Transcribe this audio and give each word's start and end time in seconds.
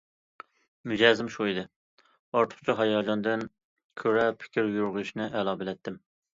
مىجەزىم 0.91 1.29
شۇ 1.35 1.47
ئىدى: 1.49 1.65
ئارتۇقچە 2.39 2.77
ھاياجاندىن 2.81 3.47
كۆرە 4.05 4.27
پىكىر 4.43 4.75
يۈرگۈزۈشنى 4.81 5.33
ئەلا 5.39 5.59
بىلەتتىم. 5.65 6.05